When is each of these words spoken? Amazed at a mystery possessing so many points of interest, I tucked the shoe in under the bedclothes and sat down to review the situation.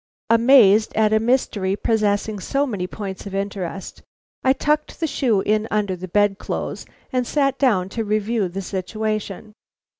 Amazed 0.31 0.95
at 0.95 1.13
a 1.13 1.19
mystery 1.19 1.75
possessing 1.75 2.39
so 2.39 2.65
many 2.65 2.87
points 2.87 3.27
of 3.27 3.35
interest, 3.35 4.01
I 4.43 4.51
tucked 4.51 4.99
the 4.99 5.05
shoe 5.05 5.41
in 5.41 5.67
under 5.69 5.95
the 5.95 6.07
bedclothes 6.07 6.87
and 7.13 7.27
sat 7.27 7.59
down 7.59 7.87
to 7.89 8.03
review 8.03 8.49
the 8.49 8.63
situation. 8.63 9.53